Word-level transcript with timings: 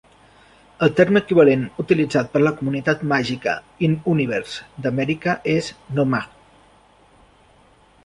El 0.85 0.89
terme 0.99 1.21
equivalent 1.25 1.65
utilitzat 1.83 2.31
per 2.37 2.41
la 2.45 2.55
comunitat 2.63 3.05
màgica 3.13 3.55
in-universe 3.91 4.83
d"Amèrica 4.87 5.39
és 5.57 5.73
No-Maj. 6.01 6.31